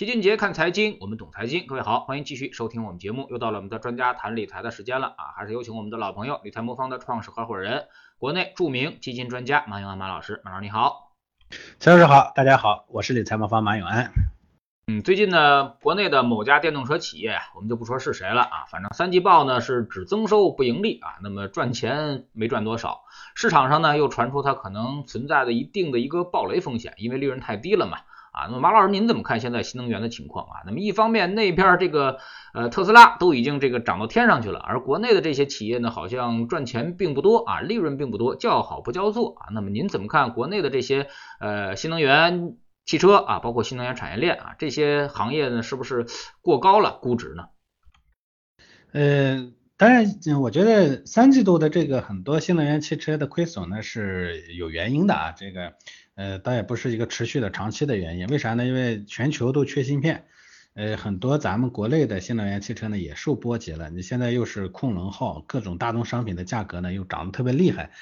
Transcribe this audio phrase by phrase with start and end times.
[0.00, 1.66] 齐俊杰看财经，我们懂财经。
[1.66, 3.26] 各位好，欢迎继续收听我们节目。
[3.28, 5.36] 又到了我们的专家谈理财的时间了啊！
[5.36, 10.40] 还是有请我们的老朋友，理财魔方的创始合伙人，国内著名基金专家马永安马老师。
[10.42, 11.12] 马老师你好，
[11.78, 14.10] 陈老师好，大家好，我是理财魔方马永安。
[14.86, 23.02] 嗯，最近呢，国内的某家电动车企业，我们就不说是谁了啊，反正三季报呢是只增收不盈利啊，那么赚钱没赚多少。
[23.34, 27.98] 市场上呢又传出它可能存在的一定的一个暴雷风险，因为利润太低了嘛。
[28.32, 30.62] 啊，那么马老师您怎么看现在新能源的情况啊？
[30.64, 32.18] 那么一方面那边这个
[32.54, 39.50] 呃特斯拉都已经这个涨到天上去了，而国内的这些企业呢好像赚钱并不多啊，利润并不多，叫好不叫座啊。
[39.52, 41.08] 那么您怎么看国内的这些
[41.40, 46.06] 呃新能源汽车啊，包括新能源产业链啊这些行业呢，是不是
[46.40, 47.48] 过高了估值呢？
[48.92, 50.06] 呃，当然，
[50.40, 55.74] 我觉得三季度的这个很多新能源汽车的亏损呢是有原因的啊，这个。
[56.20, 58.66] 呃，倒也不是一个持续的长期的原因，为啥呢？
[58.66, 60.26] 因为全球都缺芯片，
[60.74, 63.88] 呃，很多咱们国内的新能源汽车呢也受波及了。
[63.88, 67.92] 你现在又是控能耗，各种大宗商品的价格呢又涨得特别厉害。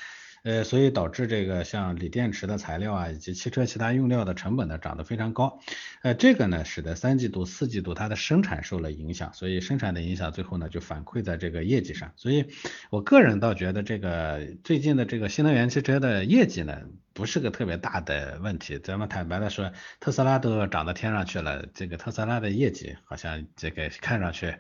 [0.48, 5.60] 呃，所以导致这个像锂电池的材料啊，以及汽车其他用料的成本呢涨得非常高。
[6.00, 12.12] 呃，这个呢使得三季度、四季度它的生产受了影响，所以生产的影响最后呢就反馈在这个业绩上。
[12.16, 12.46] 所以
[12.88, 16.78] 我个人倒觉得这个最近的这个新能源汽车的业绩呢
[17.12, 18.78] 不是个特别大的问题。
[18.78, 24.54] 咱们坦白的说，特斯拉都涨到天上去了，这个特斯拉的业绩好像这个看上去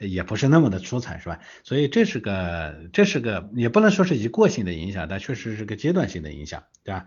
[0.00, 1.38] 也不是那么的出彩，是吧？
[1.62, 7.06] 所以这是个这是个也不能说是一过性的影响，但确实是个阶段性的影响，对吧？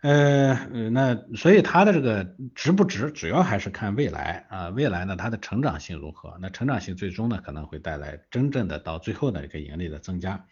[0.00, 0.54] 呃，
[0.92, 6.38] 那所以它的这个值不值，主要还是看未来啊，未来呢它的成长性如何？
[6.40, 10.44] 那成长性最终呢可能会带来真正的到最后的一个盈利的增加。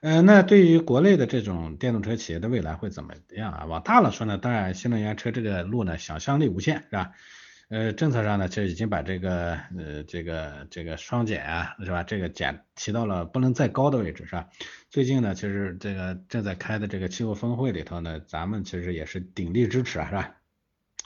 [0.00, 3.64] 呃，那对于国内的这种电动车企业的未来会怎么样啊？
[3.66, 7.10] 往大了说呢，当然新能源车这个路呢想象力无限，是吧？
[7.68, 12.02] 呃，政策上呢，其实已经把这个呃这个这个双减啊，是吧？
[12.02, 14.48] 这个减提到了不能再高的位置，是吧？
[14.88, 20.34] 最近呢，其实这个正在开的这个气候峰会里头呢，咱们其实也是鼎力支持啊，是吧？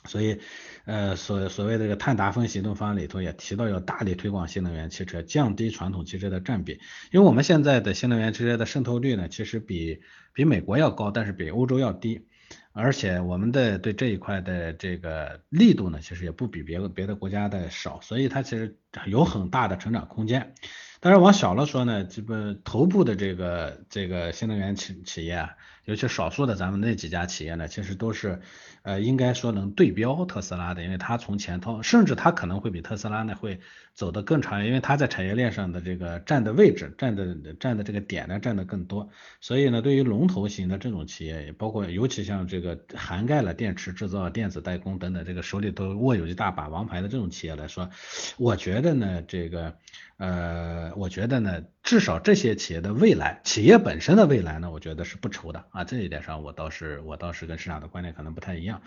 [0.05, 0.39] 所以
[0.85, 6.79] 呃所所谓这个碳达峰行动方案里头也提到要大力推广新能源汽车，降低传统汽车的占比，
[7.11, 9.99] 因为我们现在的新能源汽车的渗透率呢，其实比
[10.33, 12.25] 比美国要高，但是比欧洲要低。
[12.73, 18.75] 而且我们的对这一块的这个力度呢，其实也不比别的别的国家的少，所以它其实
[19.05, 20.55] 有很大的成长空间。
[20.99, 25.55] 但是往小了说呢，这个头部的这个这个新能源企企业啊，
[25.85, 28.39] 尤其少数的咱们那几家企业呢，其实都是
[28.83, 33.59] 呃应该说能对标特斯拉的，因为它从前头，甚至它可能会比特斯拉呢会
[33.93, 39.09] 走得更长，因为它在产业链上的这个占的位置、占的占的这个点呢占的更多。
[39.41, 47.89] 所以呢，对于龙头型的这种企业，包括尤其像这个涵盖了电池制造、电子代工等等，这个手里头握有一大把王牌的这种企业来说，
[48.37, 49.75] 我觉得呢，这个。
[50.17, 55.83] 呃，我觉得呢，至少这些企业的未来，企业本身的未来呢，我觉得是不愁的啊。
[55.83, 58.81] 这一点上，我倒是我倒是跟市场的观点可能不太一样。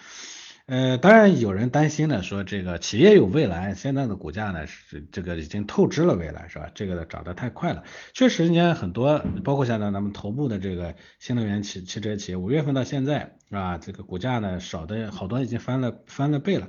[0.64, 6.70] 呃，当然有人担心呢，说这个企业有未来，现在的股价呢是这个已经透支了未来，是吧？
[6.74, 7.84] 这个涨得太快了。
[8.14, 13.78] 确实，你看很多，包括现在咱们头部的这个新能源汽汽车企业，五月份到现在，是吧？
[13.78, 16.66] 这个股价呢少的好多已经翻了翻了倍了。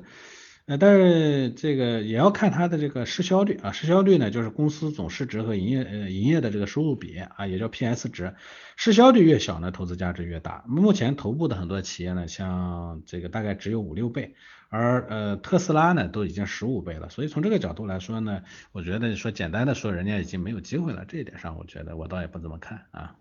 [0.68, 8.36] 呃，但是这个也要看它的这个市销率啊，市销率呢就是公司总市值和营业呃营业的这个收入比啊，也叫 PS 值，
[8.76, 10.66] 市销率越小呢，投资价值越大。
[10.68, 14.36] 目前头部的很多企业呢，像这个大概只有五六倍，
[14.68, 23.16] 而呃特斯拉呢都已经十五倍了，所以从这个角度来说呢，我觉得说简单的说，人家已经没有机会了，这一点上我觉得我倒也不怎么看啊。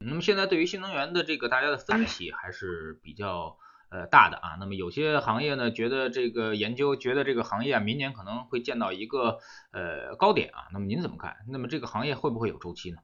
[0.00, 3.58] 那么现在对于新能源的这个大家的分歧还是比较。
[3.94, 9.38] 呃，大的啊，那么有些行业呢，觉得这个研究，觉得这个行业啊，明年可能会见到一个
[9.70, 11.36] 呃高点啊，那么您怎么看？
[11.48, 12.96] 那么这个行业会不会有周期呢？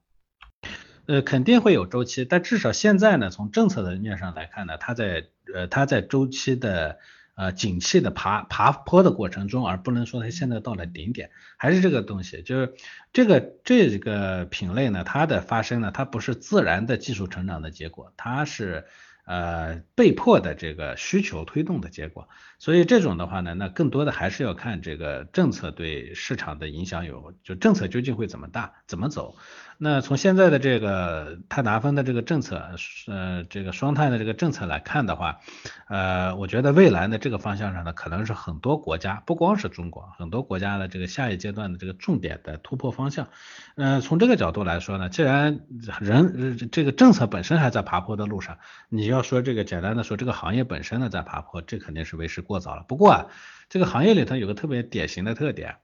[1.07, 6.99] 呃，肯定会有周期，但至少现在呢，从政策的面上来看呢，它在呃它在周期的
[7.37, 12.75] 呃景气的爬爬坡的过程中，而不能说它现在到了顶点，还是这个东西，就是
[13.13, 18.87] 这个这个品类呢，它的发生呢，它不是自然的技术成长的结果，它是。
[19.25, 22.29] 呃，被迫的这个需求推动的结果，
[22.59, 29.37] 所以这种的话呢，那更多的还是要看这个政策对市场的影响有，就政策究竟会怎么大，怎么走。
[29.83, 35.41] 那从现在的这个碳达峰的这个政策，呃，这个双碳的这个政策来看的话，
[35.89, 43.29] 呃，我觉得未来呢这个方向上呢，可能是很多国家，不光是中国，很多国家的这个下一阶段的这个重点的突破方向。
[43.77, 45.61] 嗯，从这个角度来说呢，既然
[45.99, 48.59] 人这个政策本身还在爬坡的路上，
[48.91, 52.85] 你要说这个简单的说，这个行业本身呢在爬坡，这肯定是为时过早了。
[52.87, 53.27] 不过啊，
[53.71, 55.77] 这个行业里头有个特别典型的特点。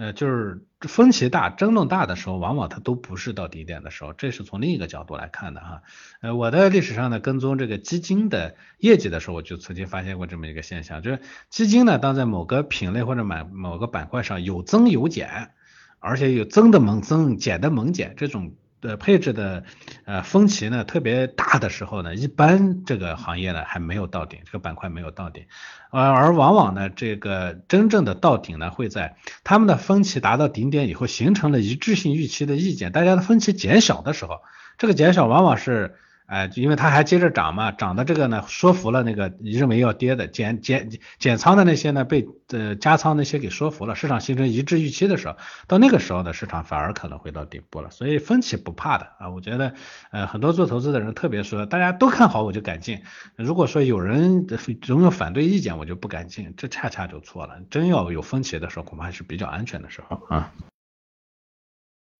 [0.00, 5.82] 呃，就是分歧大、争论大的时候，往往它都不是到低点的时候，这是从另一个角度来看的哈。
[6.22, 11.20] 呃，我在历史上呢跟踪这个基金的业绩的时候，我就曾经发现过这么一个现象，就是
[11.50, 15.52] 基金呢，当在某个品类或者买某个板块上有增有减，
[15.98, 18.54] 而且有增的猛增、减的猛减这种。
[18.80, 19.64] 对配置的
[20.04, 25.44] 呃分歧呢特别大的时候呢，一般这个行业呢还没有到顶，这个板块没有到顶，
[25.90, 34.40] 而而往往呢这个真正的到顶呢会在他们的分歧达到顶点以后，形成了一致性预期的意见，大家的分歧减小的时候，
[34.78, 35.96] 这个减小往往是。
[36.30, 40.88] 哎，因为它还接着涨嘛，涨的这个呢，说服了那个认为要跌的减减
[41.18, 45.36] 减仓的那些呢，被呃加仓那些给说服了，市场形成一致预期的时候，
[45.66, 47.90] 到那个时候呢，市场反而可能会到顶部了。
[47.90, 49.74] 所以分歧不怕的啊，我觉得
[50.12, 53.02] 呃很多做投资的人特别说，大家都看好我就敢进，
[53.34, 54.46] 如果说有人
[54.82, 57.58] 总有反对意见，我就不敢进，这恰恰就错了。
[57.70, 60.52] 真要有分歧的时候，恐怕还是比较安全的时候啊。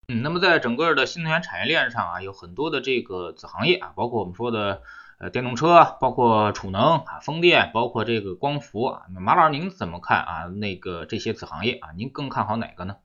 [0.07, 4.81] 嗯那么在整个的新能源产业链上啊，有很多的这个子行业啊，包括我们说的
[5.19, 9.03] 呃电动车，包括储能啊、风电，包括这个光伏啊。
[9.13, 10.45] 那马老师您怎么看啊？
[10.45, 12.97] 那个这些子行业啊，您更看好哪个呢？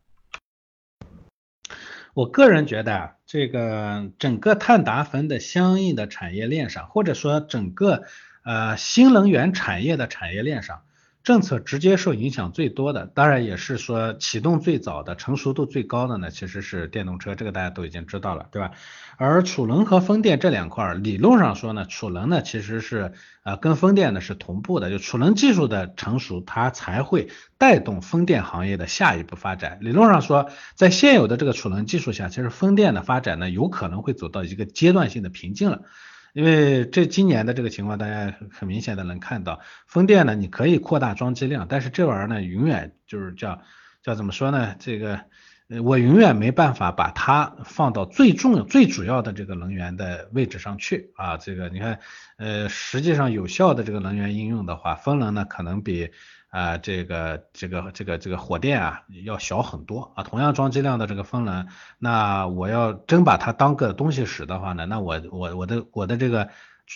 [2.15, 8.05] 我个人觉得啊，这个整个碳达峰的相应的产业链上，或者说整个
[8.43, 10.83] 呃新能源产业的产业链上。
[11.27, 18.71] 政策直接受影响最多的，当然也是说启动最早的、成熟度最高的呢，其实是电动车，这个大家都已经知道了，对吧？
[19.17, 23.13] 而储能和风电这两块，理论上说呢，储能呢其实是
[23.43, 29.79] 呃跟风电呢是同步的，就储能技术的成熟，它才会带动风电行业的下一步发展。
[29.81, 35.83] 理论上说，在现有的这个储能技术下，其实风电的发展呢有可能会走到一个阶段性的瓶颈了。
[36.37, 43.63] 因为这今年的这个情况，大家很明显的能看到，风电呢，你可以扩大装机量，但是这玩意儿呢，永远就是叫
[44.03, 44.75] 叫怎么说呢？
[44.79, 45.19] 这个
[45.83, 51.39] 我永远没办法把它放到最重要、最主要的这个能源的位置上去啊。
[51.39, 52.01] 这个你看，
[52.37, 56.11] 呃，实际上有效的这个能源应用的话，风能呢可能比。
[56.49, 61.67] 啊，这个这个这个这个火电啊要小很多啊，同样装机量的这个风能，
[61.99, 66.49] 那我要真把它当个东西使的话呢，那我我我的我的这个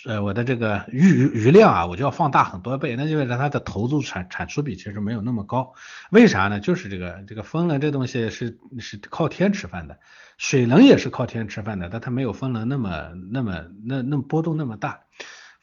[0.05, 5.73] 呃我的这个余余量啊，我就要放大很多倍，那就意味着它的投入产产出比其实没有那么高，
[6.11, 6.59] 为啥呢？
[6.59, 9.99] 就是这个这个风能这东西是是靠天吃饭的，
[10.37, 15.01] 水能也是靠天吃饭的，但它没有风能那么那么那那波动那么大。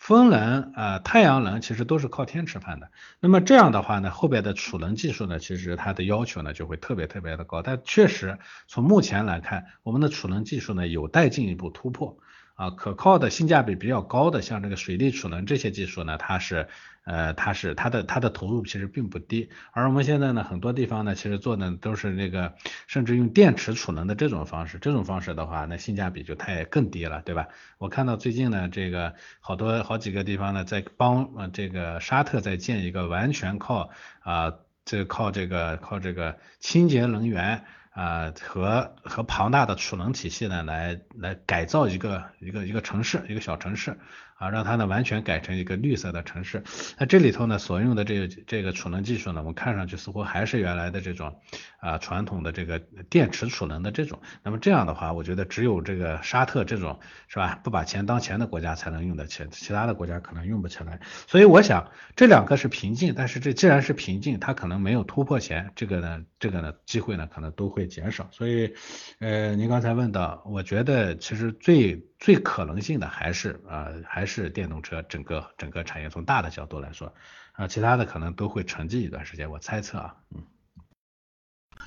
[0.09, 2.91] 风能啊，太阳能其实都是靠天吃饭的。
[3.21, 7.61] 那么这样的话呢，后边的储能技术呢，其实它的要求呢就会特别特别的高。
[7.61, 12.17] 但确实从目前来看，我们的储能技术呢有待进一步突破。
[12.59, 16.67] 啊，可靠的性价比比较高的，像这个水力储能这些技术呢，它是，
[17.05, 22.53] 呃，它是它的它的投入其实并不低，而我们现在呢，很多地方呢，其实做的都是那个，
[22.89, 27.47] 甚至用电池储能的这种方式，这种方式的话，那性价比就太更低了，对吧？
[27.79, 34.53] 我看到最近呢，这个好多好几个地方呢，在帮呃这个沙特在建一个完全靠啊，
[34.85, 37.65] 这靠这个靠这个清洁能源。
[37.99, 43.99] 啊，和和庞大的储能体系呢，来来改造一个一个一个城市，一个小城市。
[44.39, 46.63] 啊，让它呢完全改成一个绿色的城市。
[46.97, 51.41] 那这里头呢所用的这个这个储能技术呢，我们看上去似乎还是原来的这种
[51.81, 52.79] 啊传统的这个
[53.11, 54.21] 电池储能的这种。
[54.43, 61.01] 那么这样的话，我觉得只有这个沙特这种是吧，不把钱当钱的国家才能用得起，其他的国家可能用不起来。
[61.27, 68.29] 所以我想这两个是瓶颈，但是这既然是瓶颈，它可能没有突破前，这个呢这个呢机会呢可能都会减少。
[68.31, 68.73] 所以
[69.19, 72.08] 呃，您刚才问到，我觉得其实最。
[72.19, 77.15] 最可能性的还是啊还是电动车整个整个产业从大的角度来说
[77.53, 80.45] 啊其他的可能都会沉寂一段时间我猜测啊嗯。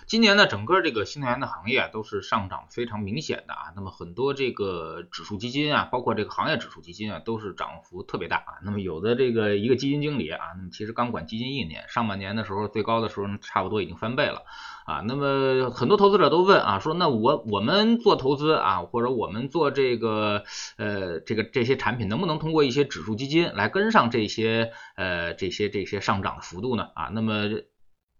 [0.07, 3.71] 今年呢，整个这个新能源的行业都是上涨非常明显的啊。
[3.75, 8.59] 那么很多这个指数基金啊，包括这个行业指数基金啊，都是涨幅特别大啊。
[8.63, 10.39] 那么有的这个一个基金经理啊，
[10.71, 14.43] 其实刚管基金一年，上半年的时候最高的时候差不多已经翻倍了
[14.85, 15.01] 啊。
[15.07, 20.43] 那么很多投资者都问啊，说那我我们做投资啊，或者我们做这个
[20.77, 26.89] 呃这个这些产品，能不能通过一些指数基金来跟上这些呃这些这些上涨的幅度呢？
[26.95, 27.61] 啊，那么。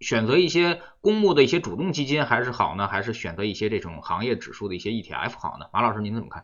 [0.02, 5.68] 选择一些公募的一些主动基金还是好呢，还是选择一些这种行业指数的一些 ETF 好呢？
[5.72, 6.44] 马老师您怎么看？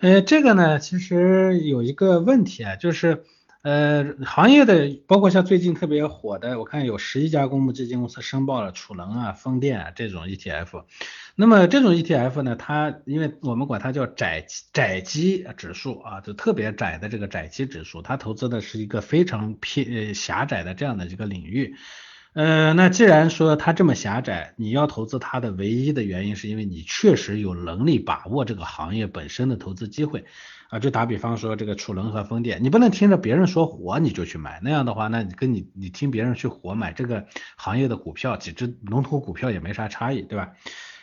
[0.00, 3.24] 呃，这个呢，其实有一个问题啊，就是
[3.62, 10.84] 呃，行业的包括像最近特别火的，我看有十一家公募基金公司申报了储能啊、风电啊这种 ETF。
[11.34, 21.74] 那么这种 ETF 呢，它因为我们管它叫窄窄基指数啊，就特别窄的这个窄基指数，它投资的是一个非常偏狭窄的这样的一个领域。
[22.38, 30.24] 呃，那既然说它这么狭窄，你要投资它的唯一的原因是因为你确实有能力把握这个行业本身的投资机会
[30.70, 30.78] 啊。
[30.78, 37.26] 就打比方说这个储能和风电，你不能听着别人说火你就去买，那样的话，那你跟你你听别人去火买这个
[37.56, 40.52] 行业的股票，几只龙头股票也没啥差异，对吧？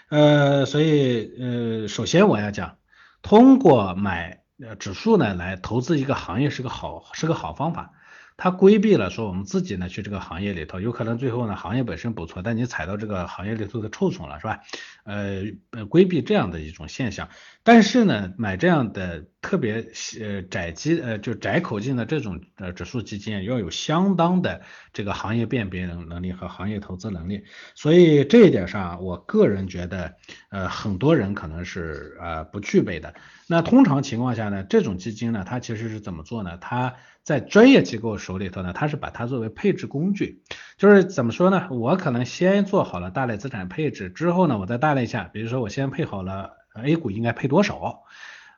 [0.08, 2.78] 呃，所以呃，首先我要讲，
[3.22, 7.92] 通过买呃指数呢来投资一个行业是个好是个好方法。
[8.38, 14.60] 它规避了说我们自己呢去这个行业里头，有可能最后呢行业本身不错，但你踩到这个行业里头的臭虫了，是吧？
[15.06, 17.30] 呃呃，规避这样的一种现象。
[17.64, 19.88] 但是呢，买这样的特别
[20.20, 24.62] 呃窄基呃就窄口径的这种呃指数基金，要有相当的
[24.92, 27.44] 这个行业辨别能能力和行业投资能力。
[27.74, 30.16] 所以这一点上，我个人觉得
[30.50, 33.14] 呃很多人可能是呃不具备的。
[33.48, 36.58] 那通常情况下呢，这种基金呢，它其实是怎么做呢？
[36.58, 40.44] 它在专业机构手里头呢，它是把它作为配置工具，
[40.78, 41.68] 就是怎么说呢？
[41.72, 48.04] 我可能先做好了大类资产配置之后呢，我再大类下，比如说我先配好了 A 股应该配多少，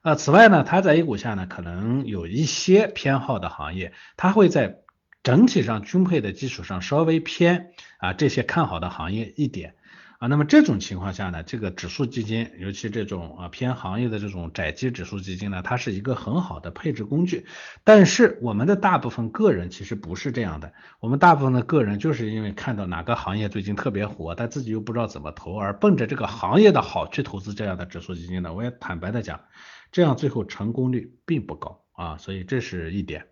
[0.02, 4.80] 呃，此外呢，它在 A 股下呢，可能有一些偏好的行业，它会在
[5.24, 9.76] 整体上均配的基础上稍微偏啊这些看好的行业一点。
[10.20, 17.46] 啊，那么这种情况下呢，这个指数基金，尤其这种啊偏行业的这种窄基指数基金呢，它是一个很好的配置工具。
[17.84, 28.52] 但是我们的大部分个人其实不是这样的，我们大部分的个人就是因为看到哪个行业最近特别火，但自己又不知道怎么投，而奔着这个行业的好去投资这样的指数基金呢。
[28.52, 29.40] 我也坦白的讲，
[29.92, 33.28] 这样最后成功率并不高啊，所以这是一点。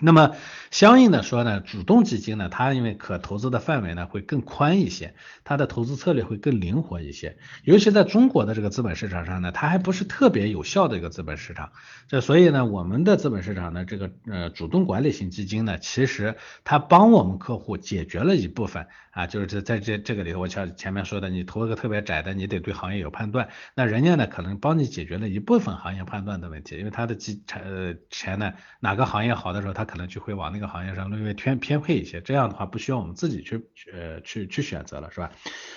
[0.00, 0.36] 那么
[0.70, 7.38] 相应的说呢，主动基金呢，它因为可投资的范围呢会更宽一些，它的投资策略会更灵活一些。
[7.64, 11.72] 尤其在中国的这个资本市场上呢，它还不是特别有效的一个资本市场。
[12.08, 35.30] 这所以呢，我们的资本市场呢，这个呃主动管理型基金呢，其实它帮我们客户解决了一部分啊，就是在在这这个里头，我像前面说的，你投一个特别窄的，你得对行业有判断，那人家呢可能帮你解决了一部分行业判断的问题，因为他的基呃钱呢哪个行业好的时候，他可能就会往那个行业上略微偏偏配一些，这样的话不需要我们自己去呃去去选择了，是吧？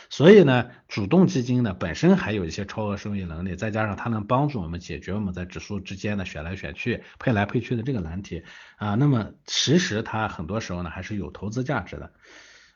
[0.10, 8.44] 所以呢，主动基金呢本身还有一些超额收益能力，再加上它能帮助我们解决我们在指数之间的选来选去、配来配去的这个难题
[8.78, 12.12] 啊，那么其实它很多时候呢还是有投资价值的。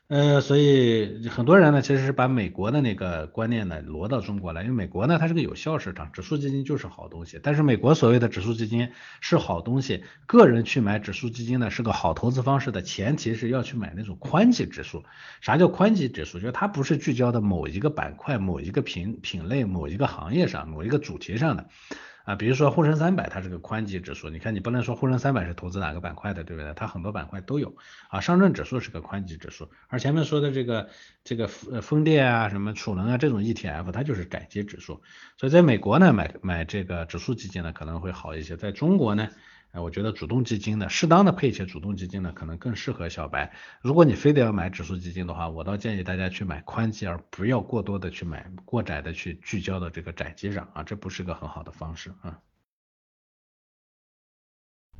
[0.06, 7.40] 呃，所以很多人呢，其实是把美国的那个观念呢挪到中国来，因为美国呢它是个有效市场，指数基金就是好东西。
[7.42, 8.90] 但是美国所谓的指数基金
[9.22, 15.04] 是好东西，个人去买指数基金呢是个好投资方式的前提是要去买那种宽基指数。
[15.40, 16.38] 啥叫宽基指数？
[16.38, 21.66] 就是它不是聚焦的某一个板块、某一个品品类、某一个行业上、某一个主题上的。
[22.24, 26.72] 啊，比如说沪深三百，它是个宽基指数，你看你不能说沪深三百是投资哪个板块的，对不对？
[26.74, 27.76] 它很多板块都有。
[28.08, 30.88] 啊，上证指数是个宽基指数，而前面说的这个
[31.22, 35.02] 这个呃风电啊、什么储能啊这种 ETF，它就是窄基指数。
[35.36, 39.28] 所以在美国呢，买买这个指数基金呢可能会好一些，在中国呢。
[39.74, 43.52] 哎，我觉得主动基金呢，适当的配一些主动基金呢，可能更适合小白。
[43.82, 52.38] 如果你非得要买指数基金的话，我倒建议大家去买宽基，而不要过多的去买过窄的去聚焦的这个窄基上啊，这不是个很好的方式啊。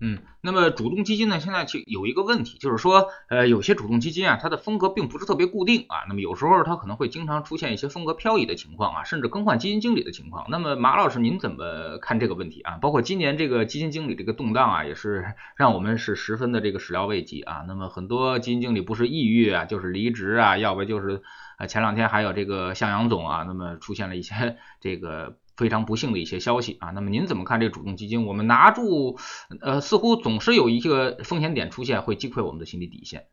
[0.00, 10.46] 嗯，那么主动基金呢，现在就有一个问题，就是说，呃，有些主动基金啊，它的风格并不是特别固定啊，那么有时候它可能会经常出现一些风格漂移的情况啊，甚至更换基金经理的情况。
[10.50, 12.78] 那么马老师您怎么看这个问题啊？
[12.82, 15.24] 包括今年这个基金经理这个动荡啊，也是
[15.56, 17.64] 让我们是十分的这个始料未及啊。
[17.68, 21.22] 那么很多基金经理不是抑郁啊，就是离职啊，要不就是
[21.56, 25.36] 啊，前两天还有这个向阳总啊，那么出现了一些 这个。
[25.56, 28.26] 非常不幸的一些消息啊，那么您怎么看这个主动基金？
[28.26, 29.18] 我们拿住，
[29.60, 33.26] 呃，似乎总是有一个风险点出现，会击溃我们的心理底线。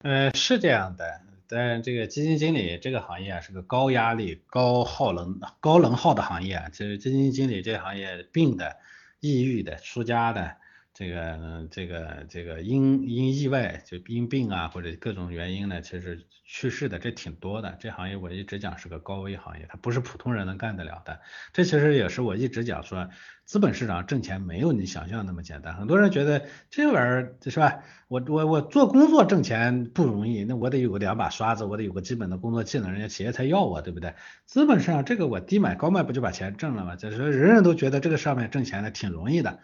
[0.00, 6.68] 呃，是这样的，但这个基金经理这个行业啊，是个高压力、高耗能、高能耗的行业啊。
[6.70, 8.76] 其实基金经理这行业病的、
[9.20, 10.56] 抑郁的、出家的。
[10.98, 17.76] 这个这个这个因因意外就因病啊或者各种原因呢，其实去世的这挺多的。
[17.78, 21.20] 这行业我一直讲是个高危行业，它不是普通人能干得了的。
[21.52, 23.08] 这其实也是我一直讲说，
[23.44, 25.76] 资本市场挣钱没有你想象那么简单。
[25.76, 27.78] 很多人觉得这玩意儿是吧？
[28.08, 34.14] 我我我做工作挣钱不容易，那我得有个两把刷子，我得有个基本的工作技能，人家企业才要我，对不对？
[34.46, 36.96] 资本市场这个我低买高卖不就把钱挣了吗？
[36.96, 39.60] 就是人人都觉得这个上面挣钱呢挺容易的。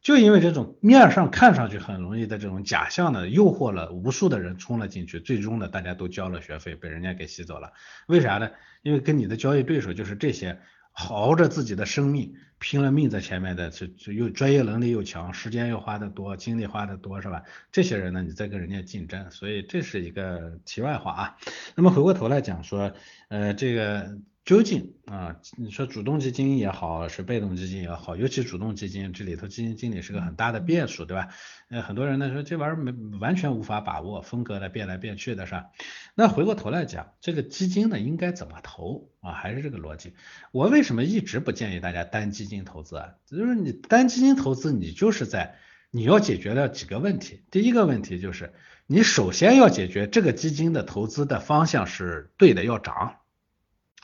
[0.00, 7.72] 就因为这种面上看上去很容易的这种假象呢，诱惑了无数的人冲了进去，最终呢，大家都交了学费，被人家给吸走了。
[8.06, 8.50] 为啥呢？
[8.82, 10.60] 因为跟你的交易对手就是这些
[10.92, 17.42] 熬着自己的生命，拼了命在前面的，就就又专业能力又强，时间又花的多，精力花的多，是吧？
[17.72, 21.36] 这些人呢，你在跟人家竞争，所以这是一个题外话啊。
[21.74, 22.94] 那么回过头来讲说，
[23.28, 24.18] 呃，这个。
[24.48, 31.28] 究竟啊，你说主动基金也好，是被动基金也好，尤其主动基金这里头基金经理是个很大的变数，对吧？
[31.68, 35.66] 呃，很多人呢说这玩意儿没完全无法把握，风格的变来变去的是吧？
[36.14, 39.32] 那回过头来讲，这个基金呢应该怎么投啊？
[39.32, 40.14] 还是这个逻辑？
[40.50, 43.10] 我为什么一直不建议大家单基金投资啊？
[43.26, 45.56] 就是你单基金投资，你就是在
[45.90, 47.42] 你要解决了几个问题。
[47.50, 48.54] 第一个问题就是
[48.86, 53.16] 你首先要解决这个基金的投资的方向是对的，要涨。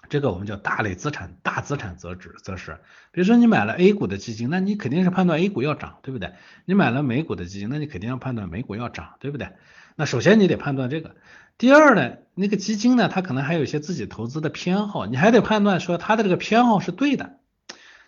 [0.08, 2.78] 这个我们叫大类资产、大资产择指择时。
[3.10, 6.32] 比如说你买了 A 股的基金，那你肯定是判断 A 股要涨，对不对？
[6.64, 9.50] 你买了美股的基金，那你肯定要判断美股要涨，对不对？
[9.96, 11.14] 那首先你得判断这个。
[11.56, 17.38] 第二呢，那个基金呢，它可能还有一些自己投资的偏好，你还得判断说它的这个偏好是对的。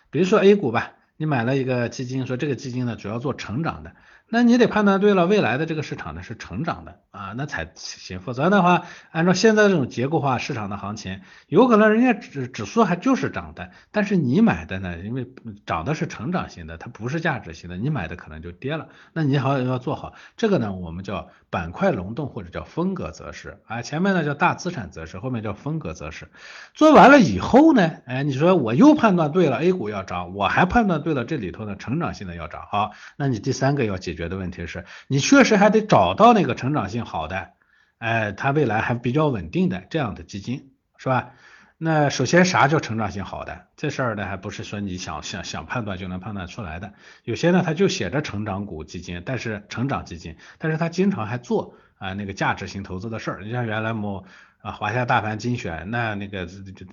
[0.09, 3.93] 比如说 A 股吧，你买了一个基金，说这个基金呢主要做成长的。
[4.29, 8.19] 那你得判断对了，未来的这个市场呢是成长的啊，那才行。
[8.19, 15.25] 否则的话，按照现在这种结构化市场的行情，有可能人家指指数还就是涨的，但是你买的呢，因为
[15.65, 18.89] 涨的是成长型的，它不是价值型的，你买的可能就跌了。
[19.13, 26.27] 那你好要做好这个呢，我们叫板块轮动或者叫风格择时啊，前面呢叫大资产择时，后面叫风格择时。
[26.73, 34.16] 做完了以后呢，哎，你说我又判断对了，A 股要涨，我还判断对了这里头呢成长性的要涨，好，那你第三个要解。
[34.16, 37.51] 决的问题是你确实还得找到那个成长性好的，
[37.99, 41.31] 哎，它未来还比较稳定的这样的基金，是吧？
[41.79, 43.67] 那首先啥叫成长性好的？
[43.75, 46.93] 这事儿呢，还不是说你想想想判断就能判断出来的。
[47.23, 53.43] 有些呢，它就写着成长股基金，但是成长基金，但是它经常还做啊那个价值型投资的事儿。
[53.43, 54.25] 你像原来某
[54.63, 56.47] 啊华夏大盘精选，那那个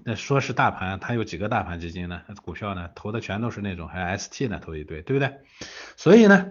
[0.05, 2.21] 那说是大盘，它有几个大盘基金呢？
[2.43, 5.39] 股票呢投的全都是那种，还 ST 呢投一堆，对不对？
[5.97, 6.51] 所以呢。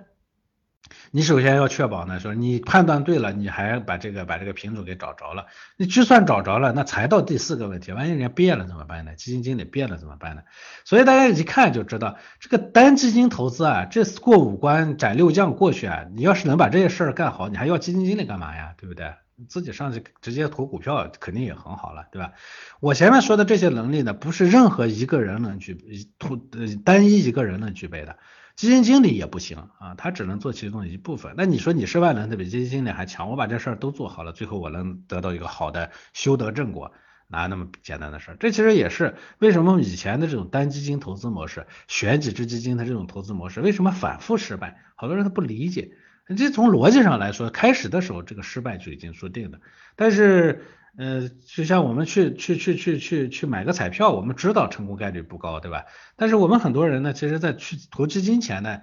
[1.11, 5.45] 你首先要确保呢，说你判断对了，你还把这个把这个品种给找着了。
[5.77, 9.15] 你就算找着了，那才到第四个问题，万一人家变了怎么办呢？
[9.15, 10.41] 基金经理变了怎么办呢？
[10.85, 18.73] 所以大家一看就知道，这个单基金投资啊，这过五关斩六将过去啊，你要是能把这些事儿干好，你还要基金经理干嘛呀？
[18.77, 19.13] 对不对？
[19.49, 22.33] 自己上去直接投股票肯定也很好了，对吧？
[22.79, 25.77] 我前面说的这些能力呢，不是任何一个人能具
[26.19, 28.17] 投呃单一一个人能具备的。
[28.55, 31.33] 基金经理也不行啊，他只能做其中的一部分。
[31.35, 33.29] 那你说你是万能，的比基金经理还强？
[33.29, 36.91] 我把这事儿都做好了，最后我能得到一个好的修得正果，
[37.27, 38.37] 哪有那么简单的事儿？
[38.39, 44.77] 这其实也是为什么以前的这种单基金投资模式，选几只基金的这种投资模式，为什么反复失败？
[44.95, 45.91] 好多人他不理解。
[46.37, 49.59] 这从逻辑上来说，开始的时候这个失败就已经注定的，
[49.95, 50.63] 但是。
[50.95, 55.85] 呃，就像我们去去去去去去买个彩票，我们知道成功概率不高，对吧？
[56.15, 58.81] 但是我们很多人呢，其实在去投基金前呢，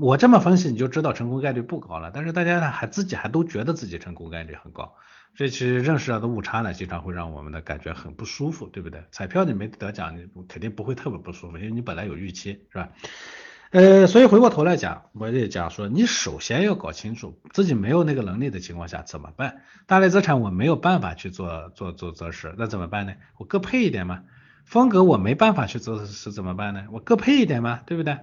[0.00, 2.10] 我这么分析你就知道成功概率不高了。
[2.12, 4.94] 但是大家呢还自己还都觉得自己成功概率很高，
[5.36, 9.04] 这其实认识到的误差呢，经常会让我们的感觉很不舒服，对不对？
[9.12, 12.88] 彩票你没得奖，你肯定不会特别不舒服，因为你本来有预期，是吧？
[13.72, 19.62] 呃，所以回过头来讲，我也讲说，你首先要搞清楚自己没有那个能力的情况下怎么办。
[19.86, 23.14] 大类资产我没有办法去做做做择时，那怎么办呢？
[23.38, 24.20] 我各配一点嘛。
[24.66, 26.84] 风格我没办法去择时怎么办呢？
[26.92, 28.18] 我各配一点嘛，对不对？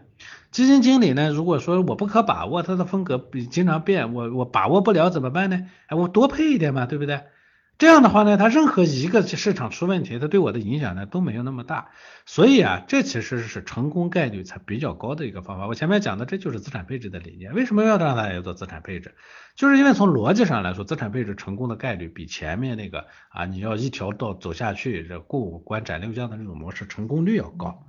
[0.51, 5.65] 基金经理呢，如果说我不可把握，他的风格比经常变，我我把握不了怎么办呢？
[5.87, 7.21] 哎，我多配一点嘛，对不对？
[7.79, 11.91] 这样的话呢，它任何一个市场出问题，它对我的影响呢都没有那么大，
[12.25, 15.65] 所以啊，这其实是成功概率才比较高的一个方法。
[15.65, 17.53] 我前面讲的这就是资产配置的理念。
[17.53, 19.15] 为什么要让大家做资产配置？
[19.55, 27.85] 就是因为从逻辑上来说，资产配置成功的概率比前面那个啊，你要一条道走下去，这过五关斩六将的这种模式成功率要高。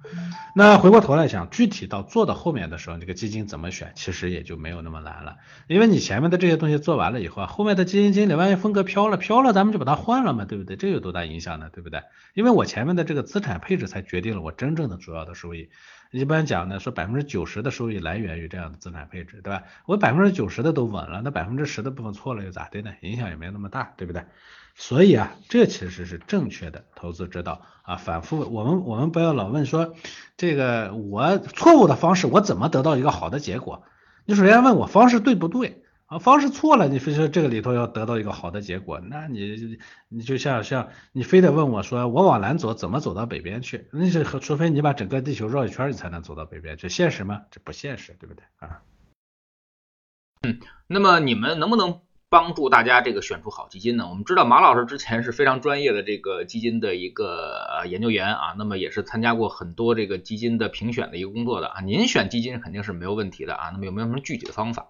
[0.54, 5.36] 那回过头来想，具体到做到后面的时候，这个基金怎么选，其实也就没有那么难了。
[5.66, 9.79] 因为你前面的这些东西做完了以后啊，后面的基金经理万一风格飘了，飘了咱们就。
[9.80, 10.76] 把它换了嘛，对不对？
[10.76, 11.70] 这有多大影响呢？
[11.72, 12.02] 对不对？
[12.34, 15.70] 因为我前面的这个资产配置才决定了我真正的主要的收益。
[16.10, 19.62] 一般讲呢，说百分之九十的收益来源于这样的资产配置，对吧？
[19.86, 22.92] 我百分之九十的都稳了，那百分之十的部分错了又咋的呢？
[23.00, 24.24] 影响也没那么大，对不对？
[24.74, 27.96] 所以啊，这其实是正确的投资之道啊。
[27.96, 29.94] 反复我们我们不要老问说
[30.36, 33.84] 这个我错误的方式我怎么得到一个好的结果？
[34.26, 35.82] 你首先问我方式对不对？
[36.10, 43.86] 啊，方式错了，你非说这个里头要得到一个好的结果，那你你就像像你非得问我说我往南走怎么走到北边去？
[43.92, 47.42] 那是除非你把整个地球绕一圈，你才能走到北边去，现实吗？
[47.52, 48.82] 这不现实，对不对啊？
[50.42, 54.08] 嗯，那么你们能不能帮助大家这个选出好基金呢？
[54.08, 61.80] 我们知道马老师之前是非常专业的这个基金的一个研究员啊，那么也是参加过很多这个基金的评选的一个工作的啊。
[61.82, 64.88] 您选基金肯定是没有问题的啊，那么有没有什么具体的方法？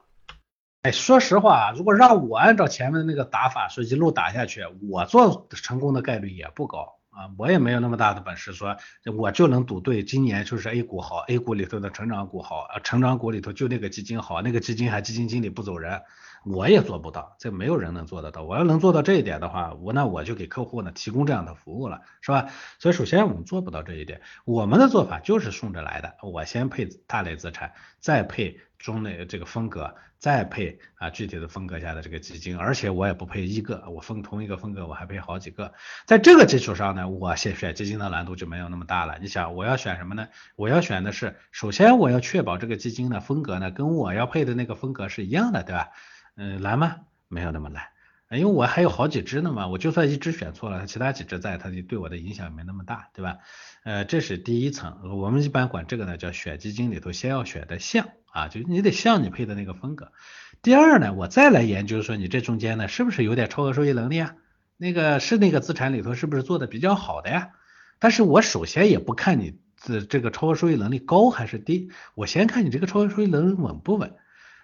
[0.83, 8.75] 哎，说实话，如果让我按照前面的那个打法说一路打下去，我做成功的概率也不高啊，我也没有那么大的本事说
[9.15, 16.01] 我就能赌对今年就是 A 股好，A 股里头的成长股好，啊，成长股里头就那个基金好，那个基金还基金经理不走人，
[16.45, 18.43] 我也做不到，这没有人能做得到。
[18.43, 22.51] 我要能做到这一点的话，我那我就给客户呢提供这样的服务了，是吧？
[22.79, 28.61] 所以首先我们做不到这一点，我们的做法就是顺着来的，我先配大类资产，再配。
[28.81, 35.75] 中类这个风格，再配啊具体的风格下的这个基金，而且我也不配一个，我分同一个风格我还配好几个，
[36.07, 39.19] 在这个基础上呢，我选选基金的难度就没有那么大了。
[39.21, 40.29] 你想我要选什么呢？
[40.57, 45.91] 我要选的是，首先我要确保这个基金的风格呢跟我要配的那个风格是一样的，对吧？
[46.43, 46.97] 嗯，难吗？
[47.29, 47.83] 没有那么难。
[48.31, 53.37] 因为我还有好几只呢嘛，我就算一只选错了，其他几只在，它就对我的影响没那么大，对吧？
[53.85, 60.13] 呃，这是第一层，我们一般管这个呢叫选基金里头先要选的像啊，就你得像你配的那个风格。
[60.63, 64.35] 第二呢，我再来研究说你这中间呢是不是有点超额收益能力啊？
[64.79, 67.51] 那个是那个资产里头是不是做的比较好的呀？
[67.99, 74.15] 但是我首先也不看你这这个超额收益能力高还是低，我先看你这个超额收益能力稳不稳。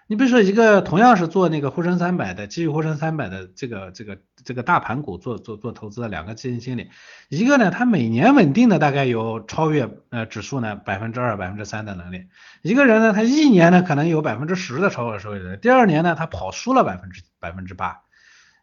[0.09, 6.89] 你比如说一个同样是做那个沪深三百的，基于沪深三百的这个这个这个大盘股做做做投资的两个基金经理，
[7.27, 12.27] 一个呢，他每年稳定的大概有超越呃指数呢百分之二百分之三的能力，
[12.61, 18.03] 一个人呢，他一年呢可能有百分之十的超额收益率，第二年呢他跑输了百分之百分之八，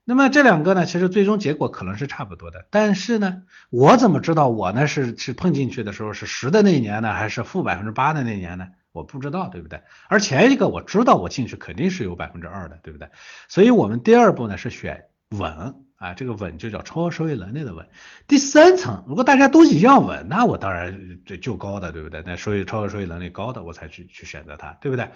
[0.05, 8.69] 那么这两个呢，其实最终结果可能是差不多的，但是呢，我怎么知道我呢是是碰进去的时候是十的那一年呢，还是负百分之八的那年呢？
[8.95, 9.83] 我不知道，对不对？
[10.09, 13.11] 而前一个我知道，我进去肯定是有百分之二的，对不对？
[13.49, 17.89] 所以我们第二步呢是选稳啊，这个稳就叫超额收益能力的稳。
[18.27, 22.23] 第三层，如果大家都一样稳，那我当然就就高的，对不对？
[22.27, 25.09] 那收益超额收益能力高的，我才去去选择它，对不对？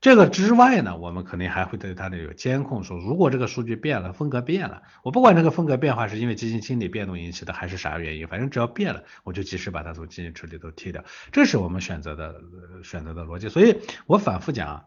[0.00, 12.40] 这个之外呢，我们肯定还会对它的有监控，说如果这个数据变了，风格变了，我不管这个风格变化是因为基金经理变动引起的还是啥原因，反正只要变了，我就及时把它从基金池里头踢掉，这是我们选择的
[12.82, 13.50] 选择的逻辑。
[13.50, 14.86] 所以我反复讲，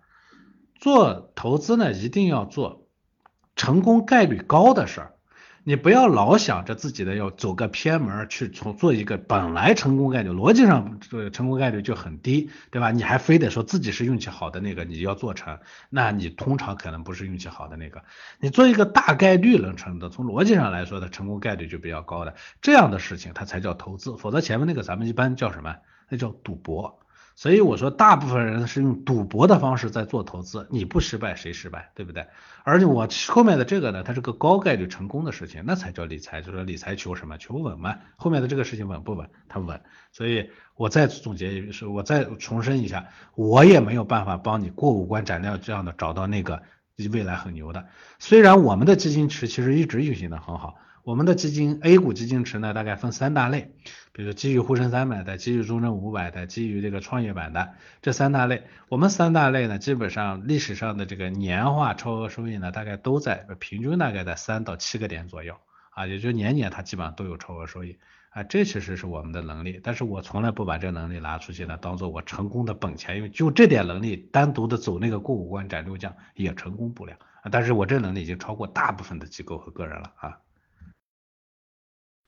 [0.80, 2.88] 做投资呢，一定要做
[3.56, 5.13] 成功概率高的事儿。
[5.66, 12.92] 你不要老想着自己的要走个偏门去从做一个本来成功概率逻辑上这成功概率就很低，对吧？
[12.92, 18.04] 你还非得说自己是运气好的那个，你要做成，那你通常可能不是运气好的那个。
[18.42, 24.18] 你做一个大概率能成的，从逻辑上来说的成功概率就比较高的这样的事情，它才叫投资。
[24.18, 25.78] 否则前面那个咱们一般叫什么？
[26.10, 27.00] 那叫赌博。
[27.36, 32.28] 所以我说，大部分人是用赌博的方式在做投资，你不失败谁失败，对不对？
[32.64, 36.42] 而且我后面的这个呢，它是个高概率成功的事情，那才叫理财。
[36.42, 37.38] 就说理财求什么？
[37.38, 37.96] 求稳嘛。
[38.16, 39.30] 后面的这个事情稳不稳？
[39.50, 39.82] 它稳。
[40.12, 46.62] 所以我再总结是，我再重申一下，我也没有办法帮你过五关斩六这样的找到那个
[47.12, 47.88] 未来很牛的。
[48.20, 50.76] 虽然我们的基金池其实一直运行的很好。
[51.04, 53.74] 我们的基金 A 股基金池呢，大概分三大类，
[54.14, 58.64] 比如基于沪深三百的、基于中证五百的、基于这个创业板的这三大类。
[58.88, 65.56] 我们三大类呢，基本上历史上的这个年化超额收益呢，大概都在平均大概在三到七个点左右
[65.90, 67.98] 啊，也就年年它基本上都有超额收益
[68.30, 69.82] 啊，这其实是我们的能力。
[69.84, 77.50] 但是我从来不把这能力拿出去呢，当做我成功的本钱，因为就这点能力，单独的走那个过五关斩六将也成功不了啊。
[77.52, 80.40] 但是我这能力已经超过大部分的机构和个人了啊。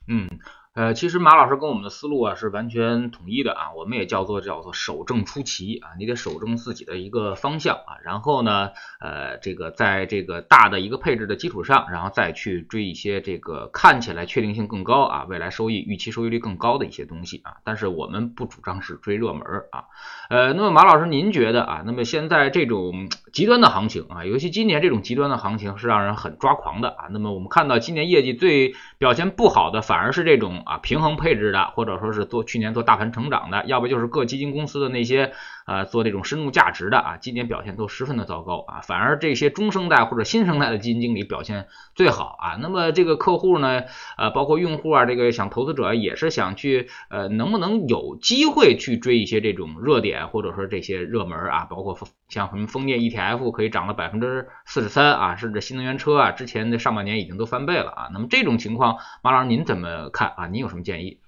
[0.07, 0.29] 嗯。
[0.75, 19.85] 呃，其实马老师跟我们的思路啊是完全统一的啊，我们也叫做叫做守正出奇啊，你得守正自己的一个方向啊，然后呢，呃，这个在这个大的一个配置的基础上，然后再去追一些这个看起来确定性更高啊，未来收益预期收益率更高的一些东西啊，但是我们不主张是追热门啊。
[20.29, 27.05] 呃，那么马老师您觉得啊，那么现在这种极端的行情啊，尤其今年这种极端的行情是让人很抓狂的啊。
[27.11, 30.63] 那么我们看到今年业绩最表现不好的反而是这种。
[30.65, 35.31] 啊平衡配置的，或者说是做去年做大盘成长的，要不就是各基金公司的那些
[35.65, 42.57] 呃做这种深度价值的啊，今年表现都十分的糟糕啊，反而这些中生代或者新生代的基金经理表现最好啊。
[42.59, 43.83] 那么这个客户呢，
[44.17, 51.97] 呃，包括用户啊，这个想投资者也是想去呃，能不能有机会去追一些这种热点或者说这些热门啊，包括
[52.27, 58.09] 像什么风电 ETF 可以涨了百分之四十三啊，甚至新能源车啊，之前的上半年已经都翻倍了啊。
[58.11, 60.47] 那么这种情况，马老师您怎么看啊？
[60.55, 61.19] 你有什么建议？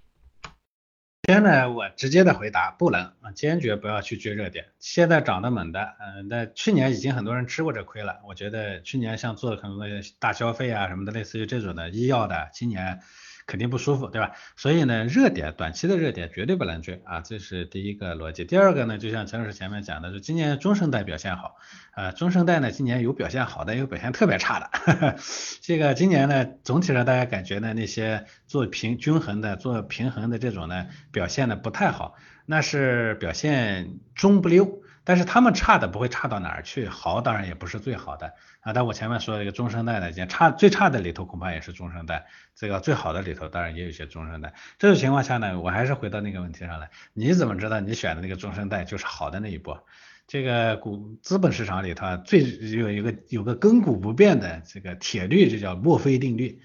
[1.27, 4.67] 先呢，我直接的回答，不能啊，坚决不要去追热点。
[4.79, 8.21] 现在涨得猛的，嗯，那去年已经很多人吃过这亏了。
[8.25, 9.85] 我觉得去年像做的很多
[10.19, 13.01] 大消费啊什么的，类似于这种的医药的，今年。
[13.47, 14.33] 肯定不舒服，对吧？
[14.57, 18.43] 所以呢，热点短期的热点绝对不能追啊，这是第一个逻辑。
[18.43, 21.55] 第二个呢，就像陈老师前面讲的，是今年中生代表现好，
[21.95, 25.15] 呃，中生代呢今年有表现好的，也有表现特别差的。
[25.63, 34.81] 这个今年呢，总体上大家感觉呢，那些做平均衡的、做平衡的这种呢，表现的不太好，那是表现中不溜。
[35.07, 38.73] 但是他们差的不会差到哪儿去，好当然也不是最好的啊。
[38.73, 44.53] 但我前面说的一个中生代的，讲差最差的里头恐怕也是中生代，这个最好的里头当然也有些中生代。
[44.77, 49.85] 这种情况下呢，我还是回到那个问题上来，你怎么知道你选的那个中生代就是好的那一波？
[50.27, 56.59] 这个股资本市场里头最有一个有个亘古不变的这个铁律，就叫墨菲定律。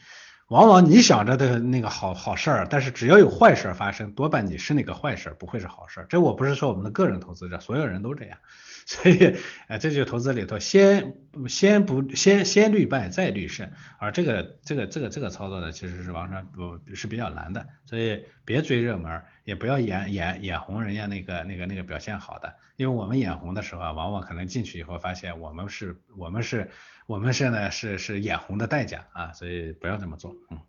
[0.52, 6.06] 往往你想着的那个好好事儿，但是只要有坏事儿发生，多半你是那个坏事儿，不会是好事儿。
[6.10, 8.36] 这我不是说我们的个人投资者，所有人都这样。
[8.84, 9.36] 所以，
[9.68, 11.14] 呃，这就投资里头先
[11.48, 17.66] 先不先先虑败再虑胜，而这个这个这个这个操作呢，其实是往上不是比较难的。
[17.86, 26.68] 所以别追热门，也不要眼眼眼红人家那个那个那个表现好的，因为我们眼红的时候啊，往往可能进去以后发现我们是我们是
[27.12, 30.62] 我们现在是是眼红的代价啊，所以不要这么做，嗯。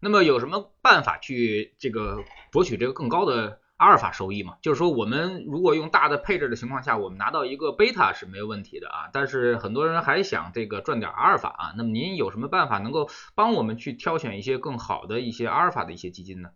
[0.00, 3.60] 那么有什么办法去这个博取这个更高的？
[3.76, 9.10] 阿尔法收益嘛，就是说我们如果用大的配置的情况下，我们拿到一个贝塔是没有问题的啊。
[9.12, 11.74] 但是很多人还想这个赚点阿尔法啊。
[11.76, 16.50] 那么您有什么办法能够帮我们去挑选一些更好的一些阿尔法的一些基金呢？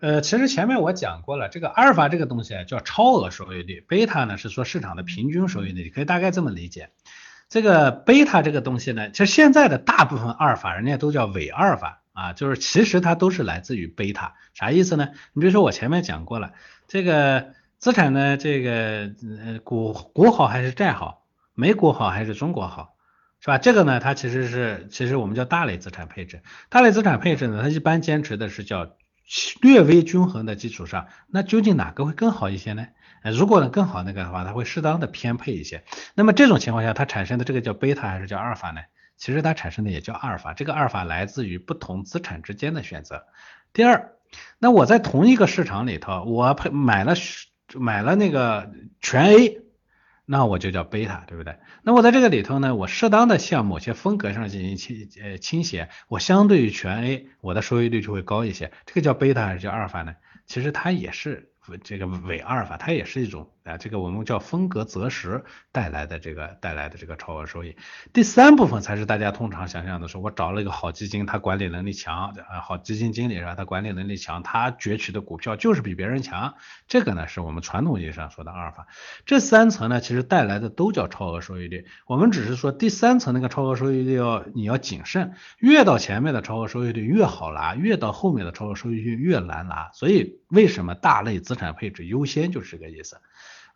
[0.00, 6.90] 呃，其实前面我讲过了，这个阿尔法这个东西啊叫超额收益率，贝塔呢是说市场的平均收益率，你可以大概这么理解。
[7.48, 12.02] 这个贝塔这个东西呢，其实现在的大部分阿尔法人家都叫伪阿尔法。
[12.18, 15.10] 啊，就是其实它都是来自于贝塔，啥意思呢？
[15.32, 16.50] 你比如说我前面讲过了，
[16.88, 19.12] 这个资产呢，这个
[19.44, 21.22] 呃股股好还是债好，
[21.54, 22.96] 美股好还是中国好，
[23.38, 23.58] 是吧？
[23.58, 28.96] 这个呢，它其实是其实我们叫大类资产配置，大类资产配置呢，它一般坚持的是叫
[29.60, 32.86] 略微均衡的基础上，那究竟哪个会更好一些呢？
[33.22, 35.84] 如果呢更好那个的话，它会适当的偏配一些。
[36.14, 38.80] 那么这种情况下，它产生的这个叫贝塔还是叫阿尔法呢？
[39.16, 43.26] 其实它产生的也叫阿尔法，这个阿尔法来自于不同资产之间的选择。
[43.72, 44.12] 第二，
[44.58, 47.14] 那我在同一个市场里头，我配买了
[47.74, 49.60] 买了那个全 A，
[50.30, 51.56] 那我就叫贝塔，对不对？
[51.82, 58.70] 那我在这个里头呢，我适当的向某些风格上进行倾呃倾斜，我相对于全 A，我的收益率就会高一些。
[58.84, 60.14] 这个叫贝塔还是叫阿尔法呢？
[60.46, 61.50] 其实它也是。
[61.84, 67.76] 这个伪阿尔法，它也是一种啊，这个我们叫风格择时带来的这个带来的这个超额收益。
[68.12, 73.54] 第三部分才是大家通常想象的，说我找了一个好基金，它管理能力强，啊，好基金经理是吧？
[73.54, 76.54] 他管理能力强，他攫取的股票就是比别人强。
[76.86, 78.86] 这个呢，是我们传统意义上说的阿尔法。
[79.26, 81.86] 这三层呢，其实带来的都叫超额收益率。
[82.06, 89.90] 我们只是说第三层那个超额收益率要你要谨慎，越到前面的超额收益率越好拿，越到后面的超额收益率越难拿。
[89.92, 93.20] 所以为什么大类资产配置优先就是这个意思，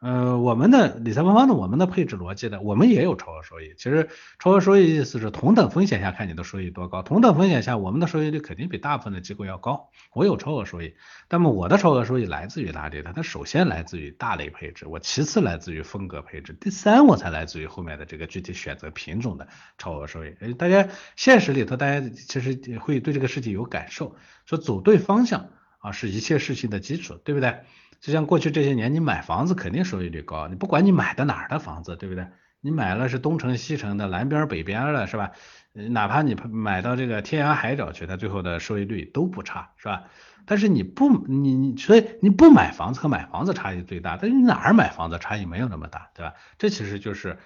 [0.03, 3.73] 呃，我们的理财方方的我们的配置逻辑呢，我们也有超额收益。
[3.79, 4.09] 其实
[4.41, 9.91] 超额收益意思是同等风险下看你的收益多高，同等风险下我们的收益率肯定比大部分的机构要高。
[10.13, 10.97] 我有超额收益，
[11.31, 13.01] 那么我的超额收益来自于哪里？
[13.01, 19.47] 它它首先来自于大类配置，我其次来自于风格配置，第三我才来自于后面的这个具体选择品种的
[19.79, 20.35] 超额收益。
[20.41, 25.51] 诶，大家现实里头大家其实会对这个事情有感受，说走对方向。
[25.79, 27.59] 啊，是一切事情的基础，对不对？
[28.03, 32.27] 就像过去这些年，你买房子肯定收益率高，你不管你买的哪儿的房子，对不对？
[32.61, 35.31] 你买了是东城西城的、南边北边的，是吧？
[35.73, 40.05] 哪怕你买到这个天涯海角去，它最后的收益率都不差，是吧？
[40.47, 46.35] 但是你不，你你所以你不买房子和买房子差异最大，但是你哪儿买房子差异没有那么大，对吧？
[46.59, 47.39] 这其实就是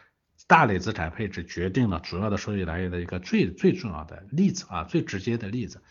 [0.47, 5.83] 大类资产配置决定了主要的收益来源的一个最最重要的例子啊，最直接的例子。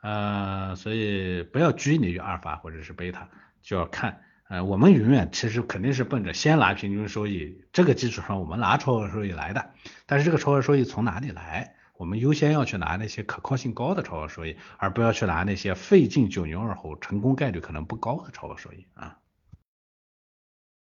[0.00, 3.30] 呃，所以不要拘泥于阿尔法或者是贝塔，
[3.64, 9.72] 就要看，呃，我们永远其实肯定是奔着先拿平均收益这个基础上，我们拿超额收益来的。
[10.06, 11.74] 但是这个超额收益从哪里来？
[11.96, 19.18] 我们优先要去拿那些可靠性高的超额收益，而不要去拿那些费尽九牛二虎、成功概率可能不高的超额收益啊。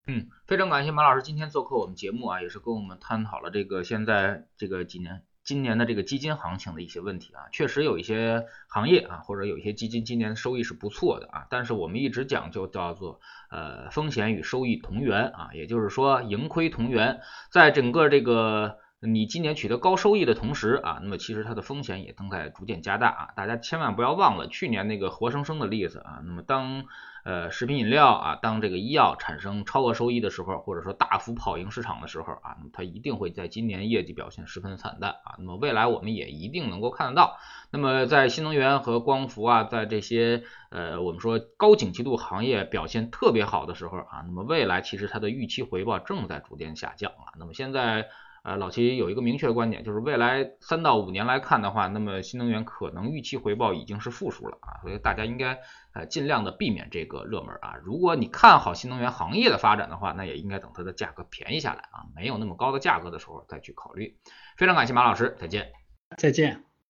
[0.07, 7.43] 嗯，非常感谢马老师今天做客我们节目啊，也是跟我们探讨了这个现在这个几年今年的这个基金行情的一些问题啊。
[7.53, 23.29] 确实有一些行业啊，或者有一些基金今年收益是不错的啊，但是我们一直讲究叫做呃风险与收益同源啊，也就是说盈亏同源，在整个这个你今年取得高收益的同时啊，那么其实它的风险也正在逐渐加大啊。
[23.37, 26.85] 大家千万不要忘了去年那个活生生的例子啊，那么当。
[27.25, 35.37] 呃，食品饮料啊，当这个医药产生超额收益的时候，或者说大幅跑赢市场的时候啊，那么它一定会在今年业绩表现十分惨淡啊。
[35.39, 37.39] 那么未来我们也一定能够看得到。
[37.71, 47.33] 那么在新能源和光伏啊，在这些呃我们说高景气度行业表现特别好的时候啊，那么未来其实它的预期回报正在逐渐下降啊。
[47.39, 48.09] 那么现在。
[48.43, 55.61] 呃，老齐有一个明确的观点，就是未来三到五年来看的话，那么新能源可能预期回报已经是负数了啊，所以大家应该
[55.95, 57.75] 呃尽量的避免这个热门啊。
[57.85, 64.17] 如果你看好新能源行业的发展的话，那也应该等它的价格便宜下来啊，没有那么高的价格的时候再去考虑。
[64.57, 65.71] 非常感谢马老师，再见。
[66.17, 66.72] 再见。